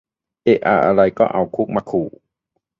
[0.43, 2.07] เอะอะอะไรก็เอาคุกมาขู่